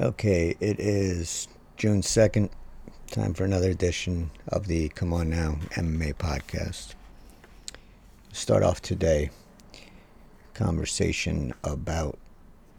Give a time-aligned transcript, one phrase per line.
[0.00, 2.48] Okay, it is June 2nd.
[3.10, 6.94] Time for another edition of the Come On Now MMA podcast.
[8.32, 9.28] Start off today
[10.54, 12.18] conversation about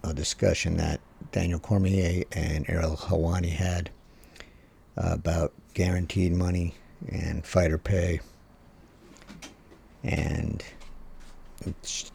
[0.03, 0.99] a discussion that
[1.31, 3.91] Daniel Cormier and Ariel Helwani had
[4.97, 6.73] about guaranteed money
[7.07, 8.19] and fighter pay.
[10.03, 10.63] And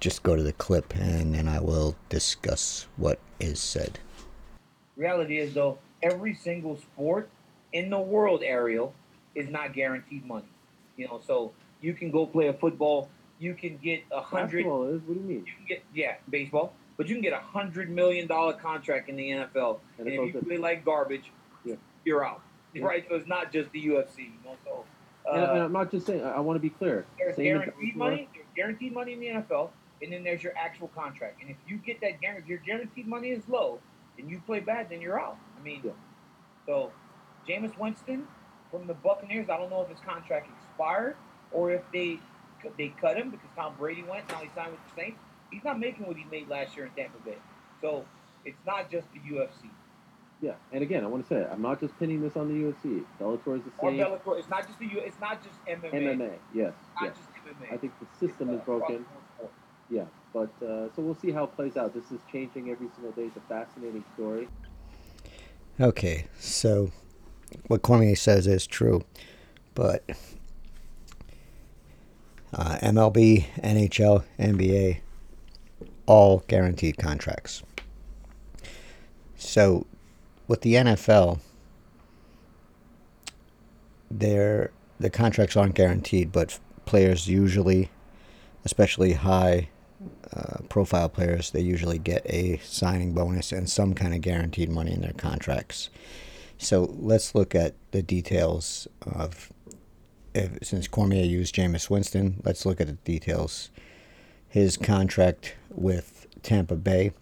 [0.00, 4.00] just go to the clip and then I will discuss what is said.
[4.96, 7.28] Reality is though, every single sport
[7.72, 8.94] in the world, Ariel,
[9.34, 10.48] is not guaranteed money.
[10.96, 14.64] You know, so you can go play a football, you can get a hundred.
[14.64, 15.44] What do you mean?
[15.46, 19.16] You can get yeah, baseball, but you can get a hundred million dollar contract in
[19.16, 21.30] the NFL, and if you play like garbage,
[21.64, 21.74] Yeah.
[22.04, 22.40] you're out.
[22.72, 22.84] Yeah.
[22.84, 23.04] Right?
[23.08, 24.18] So it's not just the UFC.
[24.18, 24.84] You know, so.
[25.30, 26.22] and, and Uh, I'm not just saying.
[26.22, 27.04] I, I want to be clear.
[27.18, 28.28] there's Same guaranteed money.
[28.34, 29.70] There's guaranteed money in the NFL,
[30.02, 31.42] and then there's your actual contract.
[31.42, 33.80] And if you get that guarantee, your guaranteed money is low,
[34.18, 35.36] and you play bad, then you're out.
[35.58, 35.92] I mean, Yeah.
[36.66, 36.92] so
[37.48, 38.26] Jameis Winston
[38.70, 39.48] from the Buccaneers.
[39.48, 41.16] I don't know if his contract expired
[41.52, 42.18] or if they
[42.76, 44.28] they cut him because Tom Brady went.
[44.28, 45.20] Now he signed with the Saints.
[45.50, 47.36] He's not making what he made last year in Tampa Bay.
[47.80, 48.04] So
[48.44, 49.70] it's not just the UFC
[50.40, 53.04] Yeah, and again, I want to say I'm not just pinning this on the UFC.
[53.20, 54.00] Bellator is the same.
[54.00, 54.18] or.
[54.18, 54.38] Bellator.
[54.38, 54.98] It's not just the U.
[54.98, 55.92] It's not just MMA.
[56.16, 56.38] MMA.
[56.52, 56.74] Yes.
[56.74, 57.16] It's Not Yes.
[57.16, 57.28] just
[57.60, 57.72] MMA.
[57.72, 59.06] I think the system is broken.
[59.90, 61.94] Yeah, but uh, so we'll see how it plays out.
[61.94, 63.22] This is changing every single day.
[63.22, 64.48] It's a fascinating story.
[65.80, 66.90] Okay, so
[67.66, 69.04] what Cormier says is true,
[69.74, 70.02] but
[72.54, 75.00] uh, MLB, NHL, NBA,
[76.06, 77.62] all guaranteed contracts.
[79.36, 79.86] So
[80.48, 81.40] with the NFL,
[84.10, 87.90] their the contracts aren't guaranteed, but players usually,
[88.64, 89.68] especially high
[90.34, 94.92] uh, profile players, they usually get a signing bonus and some kind of guaranteed money
[94.92, 95.90] in their contracts.
[96.58, 99.52] So let's look at the details of.
[100.34, 103.70] If, since Cormier used Jameis Winston, let's look at the details.
[104.48, 107.12] His contract with Tampa Bay.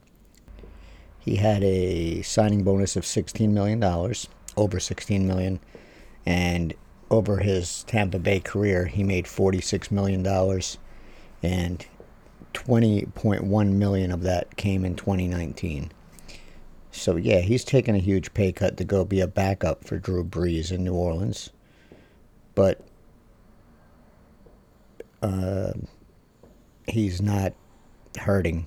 [1.20, 3.82] He had a signing bonus of $16 million,
[4.56, 5.60] over 16 million,
[6.26, 6.74] and
[7.10, 10.26] over his Tampa Bay career, he made $46 million,
[11.42, 11.86] and
[12.54, 15.92] 20.1 million of that came in 2019.
[16.90, 20.24] So yeah, he's taken a huge pay cut to go be a backup for Drew
[20.24, 21.50] Brees in New Orleans.
[22.54, 22.80] But
[25.20, 25.72] uh,
[26.86, 27.52] he's not
[28.18, 28.66] hurting.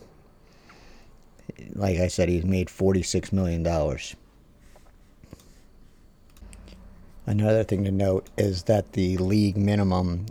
[1.73, 4.15] Like I said, he's made 46 million dollars.
[7.25, 10.27] Another thing to note is that the league minimum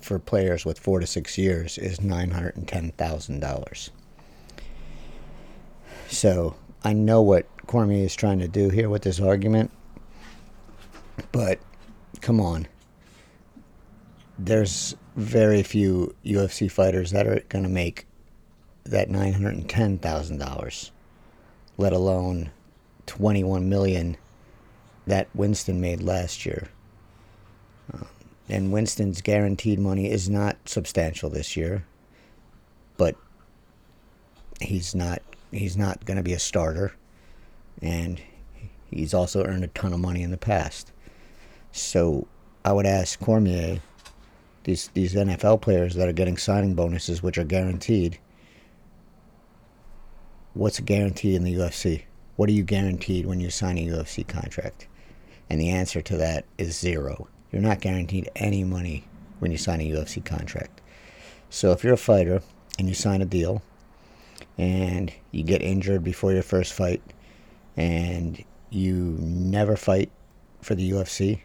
[0.00, 3.90] for players with four to six years is nine hundred and ten thousand dollars.
[6.08, 9.70] So I know what Cormier is trying to do here with this argument,
[11.32, 11.58] but
[12.20, 12.66] come on.
[14.38, 18.06] There's very few UFC fighters that are going to make
[18.84, 20.92] that nine hundred and ten thousand dollars,
[21.76, 22.50] let alone
[23.06, 24.16] twenty-one million
[25.06, 26.68] that Winston made last year
[27.92, 28.06] um,
[28.48, 31.84] and Winston's guaranteed money is not substantial this year,
[32.96, 33.16] but
[34.60, 36.94] he's not he's not going to be a starter,
[37.82, 38.20] and
[38.90, 40.92] he's also earned a ton of money in the past.
[41.72, 42.26] So
[42.64, 43.80] I would ask Cormier,
[44.64, 48.18] these these NFL players that are getting signing bonuses, which are guaranteed.
[50.54, 52.02] What's a guarantee in the UFC?
[52.36, 54.88] What are you guaranteed when you sign a UFC contract?
[55.50, 57.28] And the answer to that is zero.
[57.50, 59.04] You're not guaranteed any money
[59.38, 60.80] when you sign a UFC contract.
[61.50, 62.42] So if you're a fighter
[62.78, 63.62] and you sign a deal
[64.56, 67.02] and you get injured before your first fight
[67.76, 70.10] and you never fight
[70.60, 71.40] for the UFC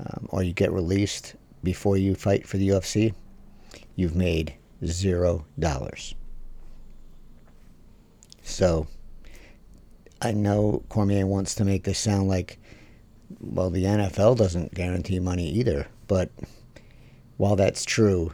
[0.00, 3.14] um, or you get released before you fight for the UFC,
[3.96, 4.54] you've made
[4.84, 6.14] zero dollars.
[8.42, 8.86] So
[10.22, 12.58] I know Cormier wants to make this sound like
[13.40, 15.86] well, the NFL doesn't guarantee money either.
[16.06, 16.30] But
[17.36, 18.32] while that's true,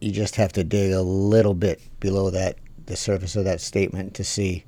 [0.00, 2.56] you just have to dig a little bit below that,
[2.86, 4.64] the surface of that statement, to see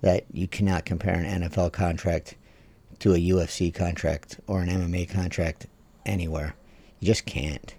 [0.00, 2.36] that you cannot compare an NFL contract
[2.98, 5.66] to a UFC contract or an MMA contract
[6.04, 6.54] anywhere.
[7.00, 7.74] You just can't.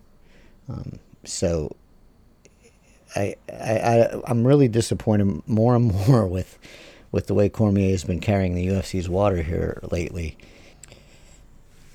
[0.70, 1.76] Um, so
[3.16, 6.58] I, I, I, I'm really disappointed more and more with,
[7.12, 10.38] with the way Cormier has been carrying the UFC's water here lately.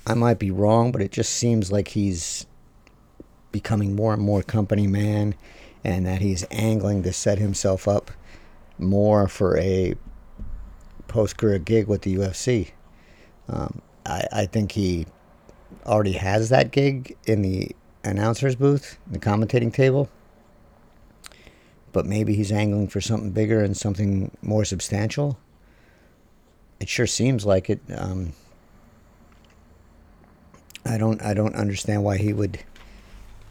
[0.05, 2.45] I might be wrong, but it just seems like he's
[3.51, 5.35] becoming more and more company man
[5.83, 8.11] and that he's angling to set himself up
[8.77, 9.95] more for a
[11.07, 12.71] post career gig with the UFC.
[13.49, 15.05] Um, I, I think he
[15.85, 20.09] already has that gig in the announcer's booth, the commentating table.
[21.91, 25.37] But maybe he's angling for something bigger and something more substantial.
[26.79, 27.81] It sure seems like it.
[27.95, 28.33] Um,
[30.85, 31.21] I don't.
[31.21, 32.59] I don't understand why he would.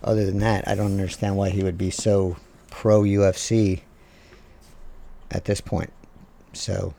[0.02, 2.36] Other than that, I don't understand why he would be so
[2.70, 3.80] pro UFC
[5.30, 5.92] at this point.
[6.52, 6.94] So,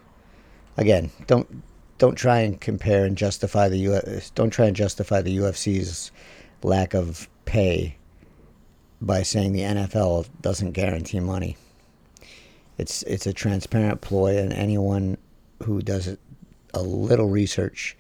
[0.78, 1.64] again, don't
[1.98, 4.02] don't try and compare and justify the U.
[4.36, 6.12] Don't try and justify the UFC's
[6.64, 7.96] lack of pay
[9.02, 11.58] by saying the NFL doesn't guarantee money.
[12.78, 15.18] It's it's a transparent ploy, and anyone
[15.64, 16.16] who does
[16.74, 17.98] a little research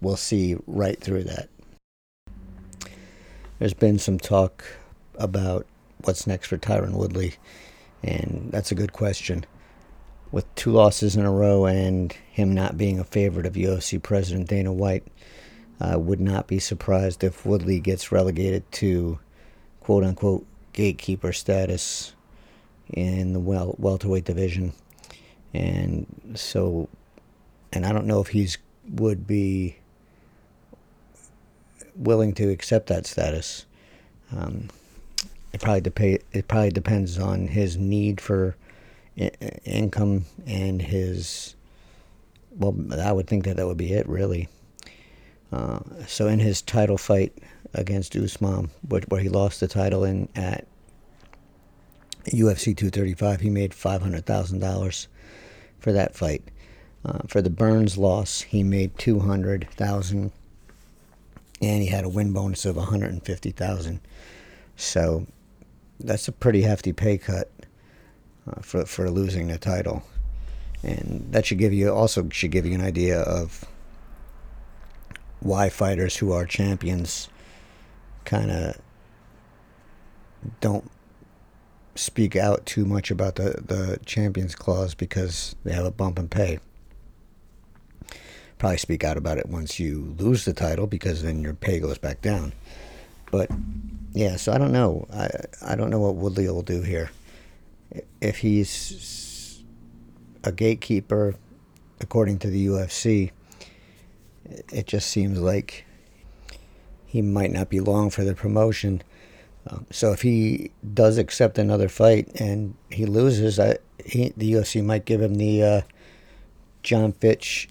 [0.00, 1.48] will see right through that.
[3.58, 4.64] There's been some talk
[5.16, 5.66] about
[6.04, 7.34] what's next for Tyron Woodley,
[8.02, 9.46] and that's a good question
[10.30, 14.48] with two losses in a row and him not being a favorite of UFC President
[14.48, 15.06] Dana White,
[15.80, 19.18] I would not be surprised if Woodley gets relegated to
[19.80, 22.14] quote unquote gatekeeper status
[22.92, 24.72] in the wel- welterweight division.
[25.54, 26.88] And so,
[27.72, 28.58] and I don't know if he's
[28.88, 29.78] would be
[31.96, 33.66] willing to accept that status.
[34.34, 34.68] Um,
[35.52, 38.56] it probably it probably depends on his need for
[39.64, 41.54] income and his
[42.54, 44.46] well i would think that that would be it really
[45.52, 47.32] uh, so in his title fight
[47.74, 50.66] against Usman, where he lost the title in at
[52.26, 55.06] UFC 235, he made $500,000
[55.78, 56.42] for that fight.
[57.04, 60.32] Uh, for the Burns loss, he made 200,000
[61.60, 64.00] and he had a win bonus of 150,000.
[64.76, 65.26] So
[66.00, 67.50] that's a pretty hefty pay cut
[68.46, 70.02] uh, for for losing the title,
[70.82, 73.64] and that should give you also should give you an idea of
[75.40, 77.28] why fighters who are champions
[78.24, 78.76] kind of
[80.60, 80.90] don't
[81.94, 86.28] speak out too much about the, the champions clause because they have a bump in
[86.28, 86.58] pay.
[88.58, 91.98] Probably speak out about it once you lose the title because then your pay goes
[91.98, 92.52] back down.
[93.30, 93.50] But
[94.12, 95.06] yeah, so I don't know.
[95.12, 95.28] I
[95.62, 97.10] I don't know what Woodley will do here
[98.20, 99.62] if he's
[100.44, 101.34] a gatekeeper,
[102.00, 103.30] according to the UFC,
[104.72, 105.84] it just seems like
[107.04, 109.02] he might not be long for the promotion.
[109.68, 114.84] Um, so if he does accept another fight and he loses, I, he, the UFC
[114.84, 115.80] might give him the uh,
[116.82, 117.68] Jon Fitch,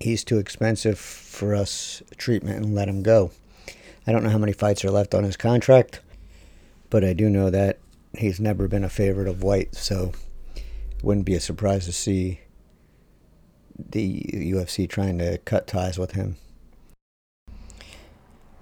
[0.00, 3.30] he's too expensive for us treatment and let him go.
[4.06, 6.00] I don't know how many fights are left on his contract,
[6.88, 7.78] but I do know that
[8.16, 10.12] he's never been a favorite of White, so
[10.56, 12.40] it wouldn't be a surprise to see
[13.78, 16.36] the UFC trying to cut ties with him.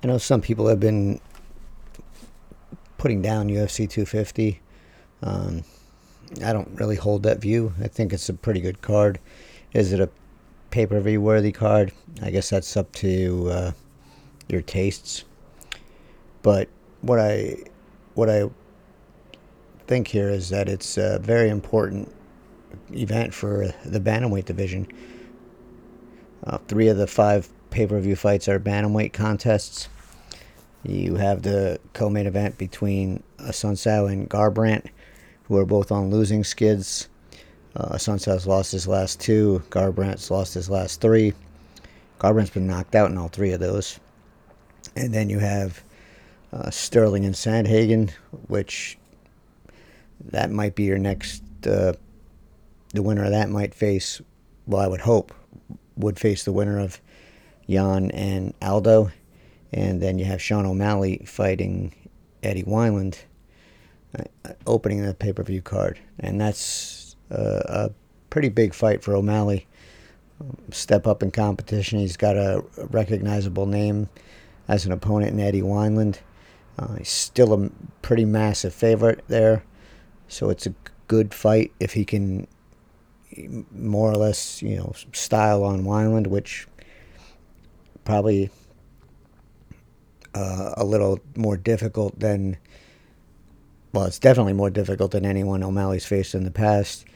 [0.03, 1.21] I know some people have been
[2.99, 4.61] putting down UFC 250.
[5.23, 5.65] Um,
[6.45, 7.73] I don't really hold that view.
[7.83, 9.19] I think it's a pretty good card.
[9.73, 10.11] Is it a
[10.71, 11.93] pay per view worthy card?
[12.23, 13.73] I guess that's up to uh,
[14.49, 15.25] your tastes.
[16.43, 16.69] But
[17.01, 17.57] what I
[18.15, 18.51] what I
[19.87, 22.15] think here is that it's a very important
[22.93, 24.87] event for the bantamweight division.
[26.45, 29.89] Uh, three of the five pay-per-view fights are bantamweight contests.
[30.85, 34.87] You have the co-main event between Assunção and Garbrandt,
[35.45, 37.09] who are both on losing skids.
[37.79, 39.63] Uh, Assunção's lost his last two.
[39.71, 41.33] Garbrandt's lost his last three.
[42.19, 44.01] Garbrandt's been knocked out in all three of those.
[44.97, 45.83] And then you have
[46.53, 48.11] uh, Sterling and Sandhagen,
[48.49, 48.99] which
[50.25, 51.43] that might be your next.
[51.65, 51.93] Uh,
[52.95, 54.21] the winner of that might face.
[54.67, 55.33] Well, I would hope
[55.97, 57.01] would face the winner of
[57.67, 59.11] Yan and Aldo,
[59.73, 61.95] and then you have Sean O'Malley fighting
[62.43, 63.19] Eddie Wineland,
[64.19, 64.25] uh,
[64.67, 67.91] opening the pay per view card, and that's a
[68.31, 69.67] pretty big fight for O'Malley.
[70.71, 71.99] Step up in competition.
[71.99, 74.09] He's got a recognizable name
[74.69, 76.19] as an opponent in Eddie Wineland.
[76.79, 77.71] Uh, he's still a
[78.03, 79.65] pretty massive favorite there.
[80.29, 80.75] So it's a
[81.09, 82.47] good fight if he can
[83.73, 86.67] more or less, you know, style on Wineland, which
[88.05, 88.51] probably
[90.35, 92.57] uh, a little more difficult than.
[93.93, 97.07] Well, it's definitely more difficult than anyone O'Malley's faced in the past.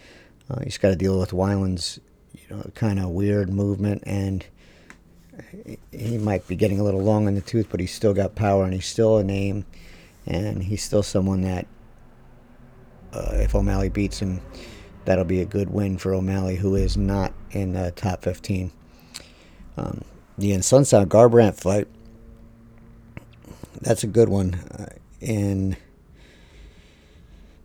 [0.52, 1.98] Uh, he's got to deal with Wineland's,
[2.32, 4.44] you know, kind of weird movement, and
[5.90, 8.64] he might be getting a little long in the tooth, but he's still got power,
[8.64, 9.64] and he's still a name,
[10.26, 11.66] and he's still someone that
[13.12, 14.40] uh, if O'Malley beats him,
[15.04, 18.72] that'll be a good win for O'Malley, who is not in the top 15.
[19.76, 20.02] Um,
[20.36, 21.88] the Assunção Garbrandt fight,
[23.80, 24.54] that's a good one.
[24.54, 24.86] Uh,
[25.20, 25.76] and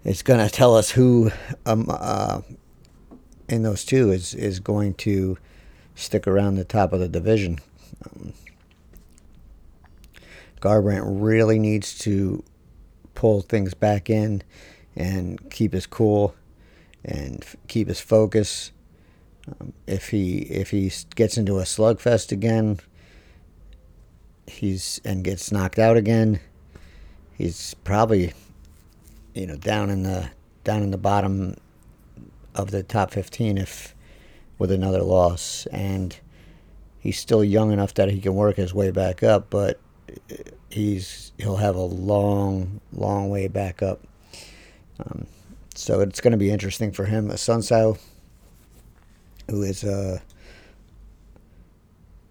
[0.03, 1.31] it's going to tell us who
[1.65, 2.41] um, uh,
[3.49, 5.37] in those two is, is going to
[5.95, 7.59] stick around the top of the division.
[8.05, 8.33] Um,
[10.59, 12.43] Garbrandt really needs to
[13.13, 14.43] pull things back in
[14.95, 16.35] and keep his cool
[17.05, 18.71] and f- keep his focus.
[19.47, 22.79] Um, if he if he gets into a slugfest again,
[24.47, 26.39] he's and gets knocked out again,
[27.37, 28.33] he's probably
[29.33, 30.29] you know down in the
[30.63, 31.55] down in the bottom
[32.57, 33.95] of the top 15 if
[34.57, 35.65] with another loss.
[35.67, 36.17] And
[36.99, 39.79] he's still young enough that he can work his way back up but
[40.69, 44.01] he's he'll have a long long way back up.
[44.99, 45.27] Um,
[45.75, 47.29] so it's going to be interesting for him.
[47.29, 47.97] Assunção
[49.49, 50.19] who is uh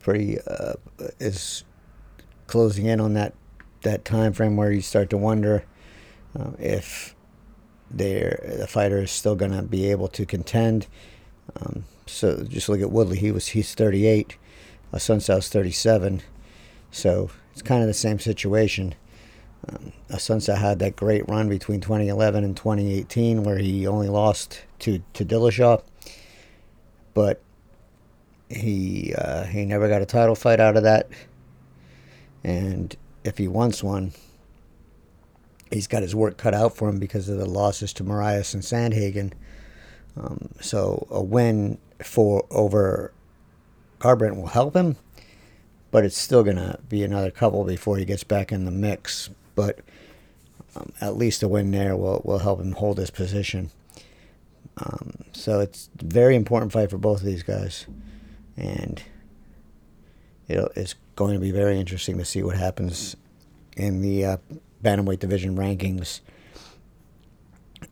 [0.00, 0.74] pretty uh,
[1.18, 1.64] is
[2.46, 3.34] closing in on that
[3.82, 5.64] that time frame where you start to wonder
[6.38, 7.15] uh, if
[7.90, 10.86] they're, the fighter is still going to be able to contend.
[11.60, 13.18] Um, so just look at Woodley.
[13.18, 14.36] He was he's 38.
[14.92, 16.22] Uh, Assunção's 37.
[16.90, 18.94] So it's kind of the same situation.
[19.68, 25.02] Um, Assunção had that great run between 2011 and 2018 where he only lost to,
[25.14, 25.82] to Dillashaw.
[27.14, 27.40] But
[28.48, 31.08] he uh, he never got a title fight out of that.
[32.44, 34.12] And if he wants one,
[35.70, 38.62] he's got his work cut out for him because of the losses to Moraes and
[38.62, 39.32] Sandhagen.
[40.16, 43.12] Um, so a win for over
[43.98, 44.96] Garbrandt will help him,
[45.90, 49.30] but it's still gonna be another couple before he gets back in the mix.
[49.54, 49.80] But
[50.74, 53.70] um, at least a win there will will help him hold his position.
[54.78, 57.86] Um, so it's a very important fight for both of these guys,
[58.56, 59.02] and
[60.48, 63.16] it's going to be very interesting to see what happens
[63.76, 64.36] in the uh,
[64.82, 66.20] bantamweight division rankings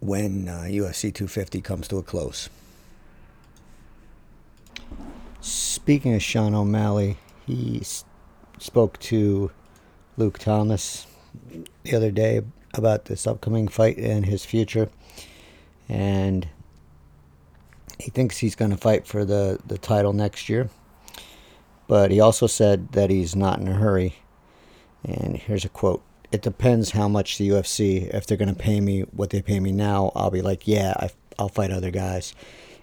[0.00, 2.48] when uh, UFC 250 comes to a close.
[5.40, 7.82] Speaking of Sean O'Malley, he
[8.58, 9.50] spoke to
[10.16, 11.06] Luke Thomas
[11.82, 14.88] the other day about this upcoming fight and his future,
[15.88, 16.48] and
[17.98, 20.70] he thinks he's going to fight for the, the title next year.
[21.86, 24.16] But he also said that he's not in a hurry.
[25.04, 26.02] And here's a quote
[26.34, 29.60] It depends how much the UFC, if they're going to pay me what they pay
[29.60, 32.34] me now, I'll be like, yeah, I, I'll fight other guys.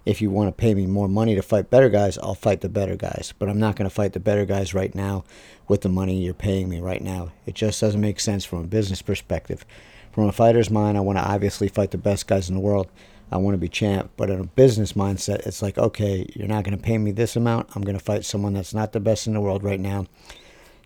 [0.05, 2.69] If you want to pay me more money to fight better guys, I'll fight the
[2.69, 3.33] better guys.
[3.37, 5.25] But I'm not going to fight the better guys right now
[5.67, 7.33] with the money you're paying me right now.
[7.45, 9.65] It just doesn't make sense from a business perspective.
[10.13, 12.87] From a fighter's mind, I want to obviously fight the best guys in the world.
[13.33, 14.11] I want to be champ.
[14.15, 17.35] But in a business mindset, it's like, okay, you're not going to pay me this
[17.35, 17.75] amount.
[17.75, 20.05] I'm going to fight someone that's not the best in the world right now.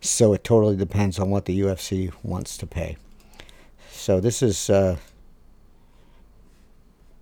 [0.01, 2.97] So it totally depends on what the UFC wants to pay.
[3.91, 4.97] So this is uh,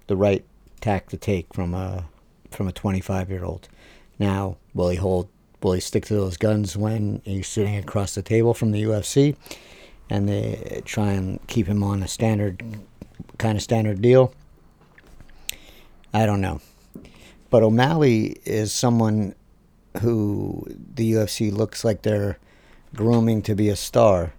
[0.08, 0.44] the right
[0.82, 2.06] tack to take from a
[2.52, 3.70] from a 25 year old.
[4.20, 5.30] Now, will he hold?
[5.62, 9.38] Will he stick to those guns when he's sitting across the table from the UFC,
[10.10, 12.62] and they try and keep him on a standard
[13.38, 14.34] kind of standard deal?
[16.14, 16.60] I don't know.
[17.50, 19.36] But O'Malley is someone
[20.02, 22.40] who the UFC looks like they're
[22.96, 24.34] grooming to be a star.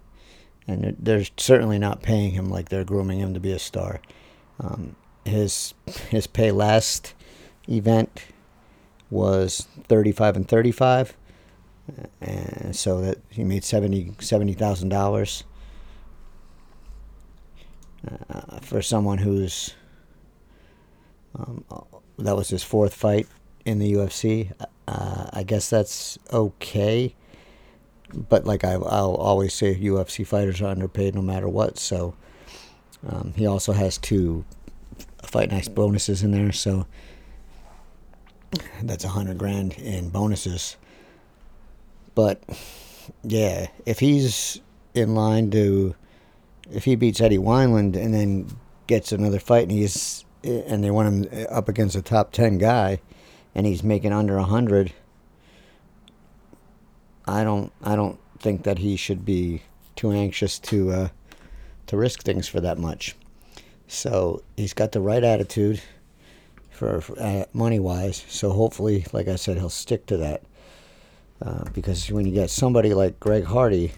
[0.67, 4.01] And they're, certainly not paying him like they're grooming him to be a star.
[4.59, 4.95] Um,
[5.25, 5.73] his
[6.09, 7.13] his pay last
[7.67, 8.25] event
[9.09, 11.17] was 35 and 35
[12.21, 15.43] and so that he made 70 $70,000
[18.29, 19.73] uh, for someone who's
[21.37, 21.63] um,
[22.17, 23.27] that was his fourth fight
[23.65, 24.51] in the UFC.
[24.87, 27.13] Uh, I guess that's okay,
[28.15, 31.77] but like I, I'll always say, UFC fighters are underpaid no matter what.
[31.77, 32.15] So
[33.07, 34.45] um, he also has two
[35.23, 36.85] fight nice bonuses in there, so
[38.81, 40.77] that's a hundred grand in bonuses.
[42.13, 42.41] But
[43.23, 44.61] yeah, if he's
[44.93, 45.95] in line to,
[46.71, 48.47] if he beats Eddie Wineland and then
[48.87, 53.01] gets another fight and he's and they want him up against a top 10 guy
[53.55, 54.93] and he's making under a 100
[57.27, 59.63] I don't I don't think that he should be
[59.95, 61.07] too anxious to uh,
[61.87, 63.15] to risk things for that much.
[63.87, 65.81] So he's got the right attitude
[66.71, 68.25] for, for uh, money wise.
[68.27, 70.43] So hopefully, like I said, he'll stick to that.
[71.41, 73.91] Uh, because when you get somebody like Greg Hardy,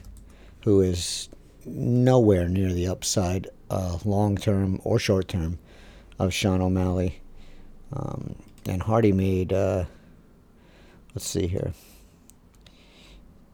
[0.63, 1.29] who is
[1.65, 5.59] nowhere near the upside, uh, long term or short term,
[6.19, 7.21] of Sean O'Malley.
[7.93, 8.35] Um,
[8.67, 9.85] and Hardy made, uh,
[11.13, 11.73] let's see here,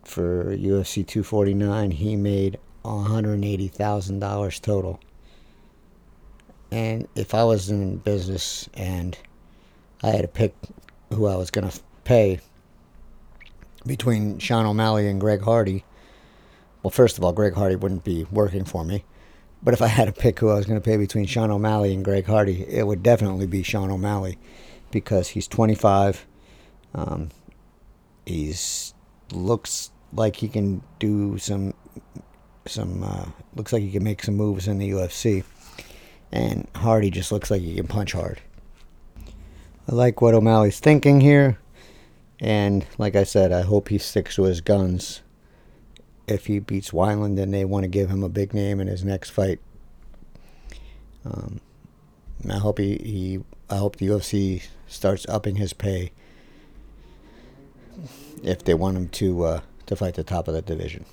[0.04, 5.00] for UFC 249, he made $180,000 total.
[6.72, 9.18] And if I was in business and
[10.02, 10.56] I had to pick
[11.12, 12.40] who I was going to pay
[13.86, 15.86] between Sean O'Malley and Greg Hardy,
[16.82, 19.06] well, first of all, Greg Hardy wouldn't be working for me.
[19.62, 21.94] But if I had to pick who I was going to pay between Sean O'Malley
[21.94, 24.38] and Greg Hardy, it would definitely be Sean O'Malley
[24.92, 26.28] because he's 25.
[26.94, 27.30] Um,
[28.26, 28.94] he's
[29.32, 31.74] looks like he can do some
[32.66, 35.44] some uh, looks like he can make some moves in the UFC,
[36.32, 38.42] and Hardy just looks like he can punch hard.
[39.90, 41.58] I like what O'Malley's thinking here,
[42.40, 45.22] and like I said, I hope he sticks to his guns
[46.28, 49.04] if he beats Wineland and they want to give him a big name in his
[49.04, 49.60] next fight.
[51.26, 51.60] Um,
[52.50, 53.40] I hope he, he
[53.70, 56.12] I hope the UFC starts upping his pay
[58.42, 59.62] if they want him to uh,
[59.94, 61.06] to fight the top of the division.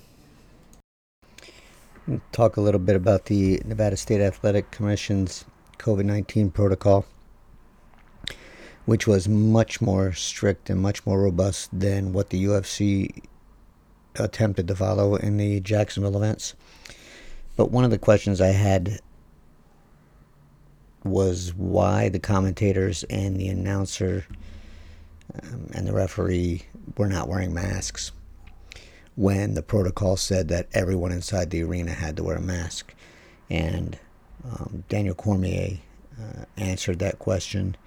[2.31, 5.45] Talk a little bit about the Nevada State Athletic Commission's
[5.77, 7.05] COVID nineteen protocol,
[8.85, 13.23] which was much more strict and much more robust than what the UFC
[14.15, 16.55] attempted to follow in the Jacksonville events.
[17.55, 18.99] But one of the questions I had
[21.03, 24.25] was why the commentators and the announcer
[25.43, 26.63] um, and the referee
[26.97, 28.11] were not wearing masks
[29.21, 32.91] when the protocol said that everyone inside the arena had to wear a mask.
[33.51, 33.99] And
[34.43, 35.77] um, Daniel Cormier
[36.19, 37.77] uh, answered that question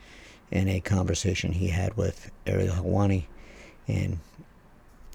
[0.52, 3.24] in a conversation he had with Ariel Helwani.
[3.88, 4.20] And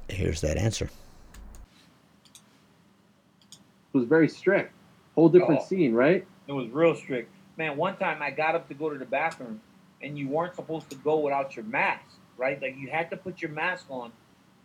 [0.10, 0.90] here's that answer.
[3.94, 4.74] It was very strict.
[5.16, 5.66] Whole different Oh.
[5.66, 6.28] scene, right?
[6.48, 7.32] It was real strict.
[7.56, 9.62] Man, one time I got up to go to the bathroom,
[10.02, 12.62] and you weren't supposed to go without your mask, right?
[12.62, 14.12] Like you had to put your mask on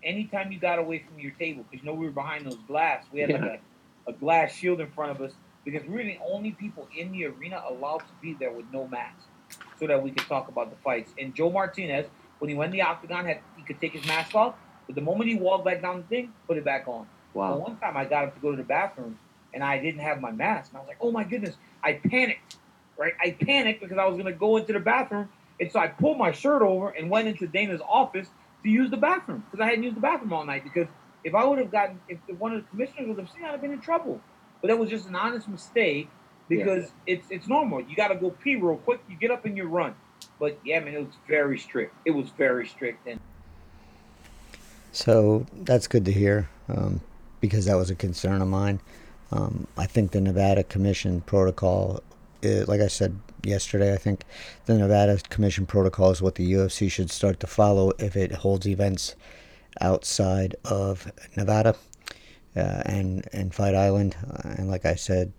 [0.05, 3.05] anytime you got away from your table, because you know we were behind those glass.
[3.12, 3.38] We had Yeah.
[3.38, 3.62] like
[4.07, 5.33] a, a glass shield in front of us
[5.64, 8.87] because we were the only people in the arena allowed to be there with no
[8.87, 9.27] mask,
[9.79, 11.12] so that we could talk about the fights.
[11.19, 12.07] And Joe Martinez,
[12.38, 14.55] when he went the octagon, had he could take his mask off,
[14.87, 17.07] but the moment he walked back down the thing, put it back on.
[17.33, 17.57] Wow.
[17.57, 19.19] one time I got up to go to the bathroom
[19.53, 20.71] and I didn't have my mask.
[20.71, 21.57] And I was like, oh my goodness.
[21.83, 22.57] I panicked,
[22.97, 23.12] right?
[23.21, 25.29] I panicked because I was going to go into the bathroom.
[25.59, 28.29] And so I pulled my shirt over and went into Dana's office
[28.64, 30.64] to use the bathroom because I hadn't used the bathroom all night.
[30.64, 30.88] Because
[31.22, 33.61] if I would have gotten, if one of the commissioners would have seen, I'd have
[33.61, 34.20] been in trouble.
[34.61, 36.09] But that was just an honest mistake
[36.48, 37.81] because it's it's normal.
[37.83, 39.00] You got to go pee real quick.
[39.09, 39.94] You get up and you run.
[40.40, 41.94] But yeah, man, it was very strict.
[42.05, 43.07] It was very strict.
[43.07, 43.20] And
[44.92, 47.00] So that's good to hear um,
[47.40, 48.81] because that was a concern of mine.
[49.31, 52.03] Um, I think the Nevada Commission protocol,
[52.40, 54.25] is, like I said yesterday, I think
[54.67, 58.67] the Nevada Commission protocol is what the UFC should start to follow if it holds
[58.67, 59.15] events
[59.81, 61.75] outside of Nevada
[62.57, 64.17] uh, and and Fight Island.
[64.31, 65.33] Uh, and like I said,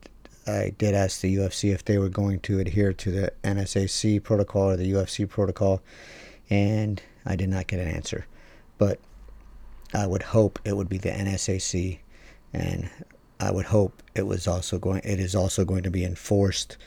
[0.47, 4.71] I did ask the UFC if they were going to adhere to the NSAC protocol
[4.71, 5.81] or the UFC protocol,
[6.49, 8.25] and I did not get an answer.
[8.77, 8.99] But
[9.93, 11.99] I would hope it would be the NSAC,
[12.53, 12.89] and
[13.39, 15.01] I would hope it was also going.
[15.03, 16.77] It is also going to be enforced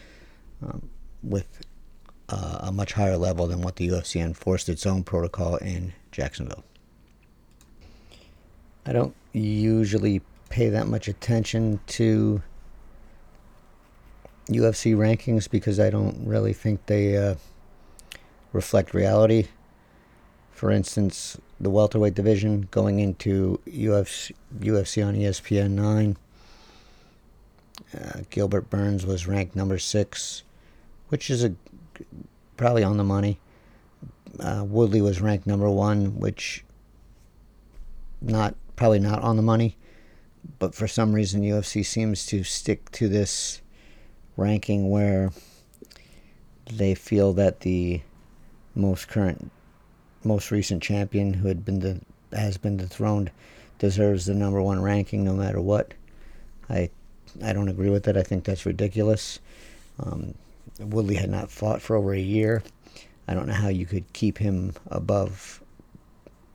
[0.63, 0.89] um,
[1.23, 1.65] with
[2.29, 6.65] uh, a much higher level than what the UFC enforced its own protocol in Jacksonville.
[8.87, 12.43] I don't usually pay that much attention to
[14.49, 17.35] UFC rankings because I don't really think they uh,
[18.53, 19.49] reflect reality.
[20.51, 26.17] For instance, the welterweight division going into UFC, UFC on ESPN 9.
[27.95, 30.43] Uh, Gilbert Burns was ranked number six,
[31.09, 31.55] which is a
[32.57, 33.39] probably on the money.
[34.39, 36.65] Uh, Woodley was ranked number one, which
[38.21, 39.77] not probably not on the money,
[40.59, 43.63] but for some reason UFC seems to stick to this
[44.37, 45.33] ranking where
[46.71, 48.01] they feel that the
[48.75, 49.51] most current
[50.25, 52.01] most recent champion who had been the,
[52.37, 53.31] has been dethroned
[53.79, 55.95] deserves the number one ranking no matter what.
[56.69, 56.91] I
[57.43, 58.17] I don't agree with that.
[58.17, 59.39] I think that's ridiculous.
[60.01, 60.35] Um,
[60.79, 62.63] Woodley had not fought for over a year.
[63.27, 65.63] I don't know how you could keep him above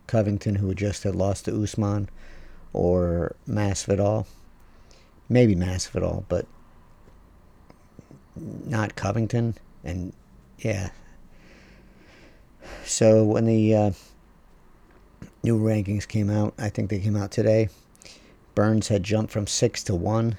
[0.07, 2.09] Covington, who just had lost to Usman,
[2.71, 4.25] or Masvidal.
[5.29, 6.45] Maybe Masvidal, but
[8.35, 9.55] not Covington.
[9.83, 10.13] And
[10.57, 10.89] yeah,
[12.85, 13.91] so when the uh,
[15.43, 17.69] new rankings came out, I think they came out today.
[18.55, 20.37] Burns had jumped from six to one,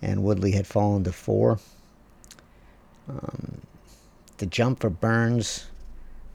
[0.00, 1.58] and Woodley had fallen to four.
[3.08, 3.60] Um,
[4.38, 5.66] the jump for Burns,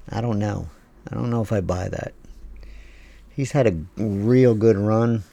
[0.10, 0.70] I don't know.
[1.10, 2.14] I don't know if I buy that.
[3.30, 5.24] He's had a real good run,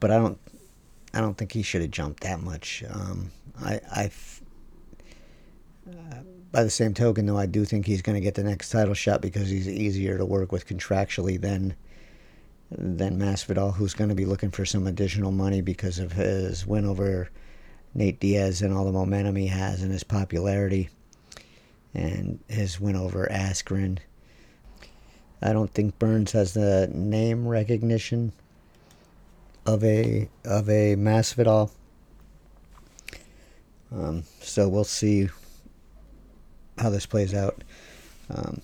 [0.00, 0.38] but I don't.
[1.14, 2.84] I don't think he should have jumped that much.
[2.90, 4.10] Um, I, I
[5.90, 8.70] uh, by the same token, though, I do think he's going to get the next
[8.70, 11.74] title shot because he's easier to work with contractually than
[12.70, 16.84] than Masvidal, who's going to be looking for some additional money because of his win
[16.84, 17.30] over
[17.96, 20.90] Nate Diaz and all the momentum he has and his popularity
[21.94, 23.98] and his win over Askren.
[25.40, 28.32] I don't think Burns has the name recognition
[29.64, 31.70] of a of a Masvidal.
[33.90, 35.30] Um, so we'll see
[36.76, 37.64] how this plays out.
[38.28, 38.60] Um,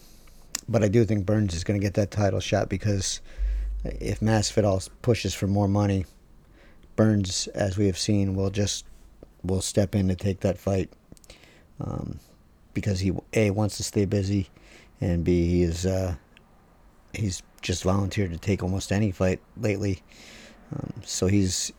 [0.69, 3.23] but I do think Burns is going to get that title shot because
[3.85, 6.05] if Masvidal pushes for more money,
[6.97, 8.85] Burns, as we have seen, will just
[9.45, 10.91] will step in to take that fight
[11.81, 12.19] um,
[12.75, 14.49] because he a wants to stay busy,
[15.01, 16.15] and b he is uh,
[17.13, 20.03] he's just volunteered to take almost any fight lately.
[20.75, 21.73] Um, so he's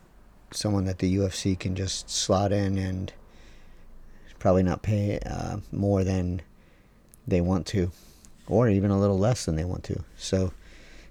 [0.52, 3.12] someone that the UFC can just slot in and
[4.39, 6.41] probably not pay uh, more than
[7.28, 7.91] they want to,
[8.47, 10.04] or even a little less than they want to.
[10.17, 10.52] So,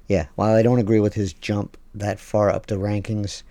[0.07, 3.43] yeah, while I don't agree with his jump that far up the rankings,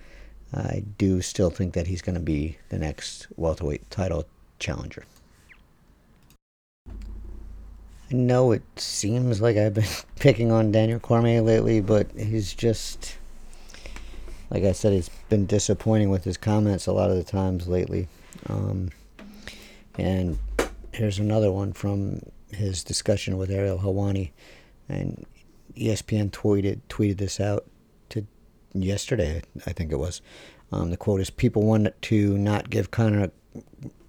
[0.54, 4.26] I do still think that he's going to be the next welterweight title
[4.58, 5.04] challenger.
[6.86, 9.84] I know it seems like I've been
[10.18, 13.16] picking on Daniel Cormier lately, but he's just,
[14.50, 18.08] like I said, he's been disappointing with his comments a lot of the times lately.
[18.48, 18.90] Um,
[19.96, 20.38] and
[20.92, 24.30] here's another one from his discussion with Ariel Helwani,
[24.88, 25.24] and
[25.74, 27.64] ESPN tweeted tweeted this out
[28.74, 30.20] yesterday, I think it was.
[30.70, 33.30] Um, the quote is: "People want to not give Conor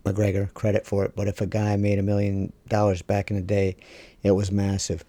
[0.05, 3.41] McGregor credit for it, but if a guy made a million dollars back in the
[3.41, 3.75] day,
[4.21, 5.05] it was massive.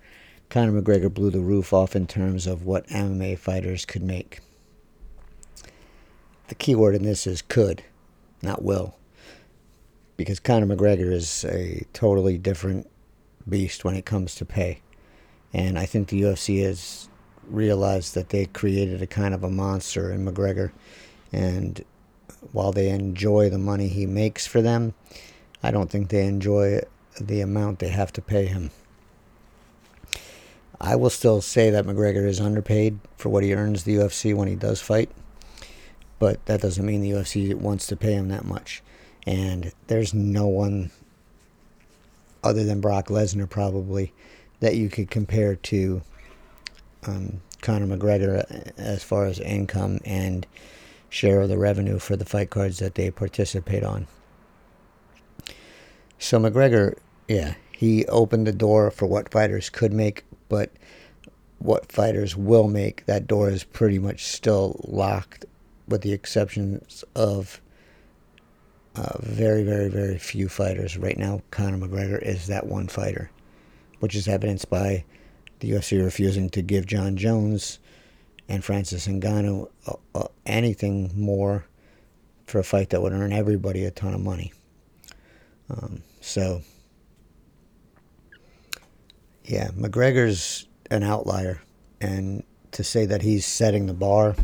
[0.51, 4.41] Conor McGregor blew the roof off in terms of what MMA fighters could make.
[6.49, 7.83] The key word in this is could,
[8.43, 8.97] not will.
[10.17, 12.89] Because Conor McGregor is a totally different
[13.49, 14.81] beast when it comes to pay.
[15.53, 17.09] And I think the UFC has
[17.49, 20.73] realized that they created a kind of a monster in McGregor.
[21.33, 21.85] And
[22.53, 24.95] while they enjoy the money he makes for them,
[25.63, 26.81] I don't think they enjoy
[27.21, 28.71] the amount they have to pay him.
[30.81, 34.49] I will still say that McGregor is underpaid for what he earns the UFC when
[34.49, 35.11] he does fight,
[36.19, 38.83] but that doesn't mean the UFC wants to pay him that much.
[39.27, 40.91] And there's no one
[42.43, 44.13] other than Brock Lesnar probably
[44.61, 46.03] that you could compare to
[47.07, 50.47] um, Conor McGregor as far as income and
[51.09, 54.07] share of the revenue for the fight cards that they participate on.
[56.19, 56.97] So McGregor,
[57.29, 60.71] yeah, he opened the door for what fighters could make, but
[61.59, 65.45] what fighters will make, that door is pretty much still locked,
[65.89, 67.61] with the exceptions of
[68.97, 70.97] uh, very, very, very few fighters.
[70.97, 73.31] Right now, Conor McGregor is that one fighter,
[74.01, 75.05] which is evidenced by
[75.65, 77.79] the UFC refusing to give Jon Jones
[78.49, 81.65] and Francis Ngannou uh, uh, anything more
[82.45, 84.53] for a fight that would earn everybody a ton of money.
[85.71, 86.61] Um, so,
[89.45, 91.63] yeah, McGregor's an outlier,
[92.01, 94.37] and to say that he's setting the bar,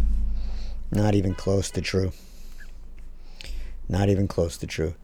[0.90, 2.12] not even close to true.
[3.90, 4.94] Not even close to true.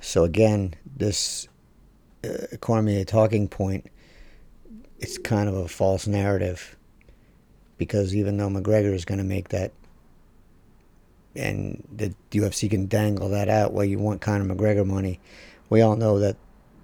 [0.00, 1.46] So again, this
[2.24, 3.90] uh, Cormier talking point,
[4.98, 6.76] it's kind of a false narrative
[7.76, 9.72] because even though McGregor is going to make that,
[11.36, 15.20] and the UFC can dangle that out, well, you want Conor McGregor money.
[15.70, 16.36] We all know that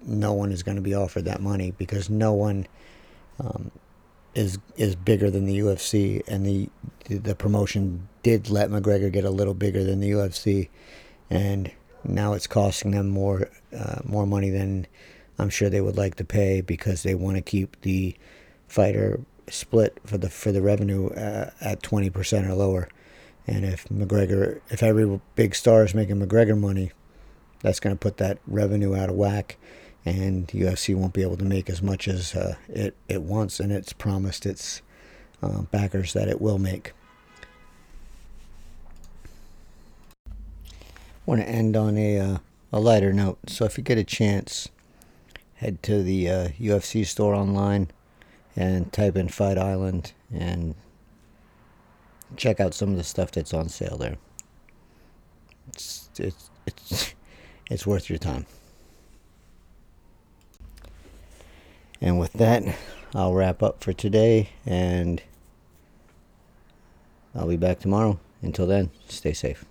[0.06, 2.66] no one is going to be offered that money because no one
[3.40, 3.72] um,
[4.34, 6.68] is is bigger than the UFC, and the
[7.08, 10.68] the promotion did let McGregor get a little bigger than the UFC,
[11.30, 11.72] and
[12.04, 14.86] now it's costing them more uh, more money than
[15.38, 18.16] I'm sure they would like to pay because they want to keep the
[18.68, 22.88] fighter split for the for the revenue uh, at 20% or lower.
[23.46, 26.92] And if McGregor, if every big star is making McGregor money,
[27.60, 29.56] that's going to put that revenue out of whack,
[30.04, 33.72] and UFC won't be able to make as much as uh, it it wants, and
[33.72, 34.82] it's promised its
[35.42, 36.92] uh, backers that it will make.
[41.26, 42.38] Want to end on a uh,
[42.72, 43.38] a lighter note.
[43.48, 44.68] So if you get a chance,
[45.64, 47.88] head to the uh, UFC store online
[48.54, 50.74] and type in Fight Island and
[52.36, 54.18] check out some of the stuff that's on sale there.
[55.68, 57.14] It's it's it's
[57.70, 58.44] it's worth your time.
[62.00, 62.62] And with that,
[63.14, 65.22] I'll wrap up for today and
[67.34, 68.20] I'll be back tomorrow.
[68.42, 69.64] Until then, stay safe.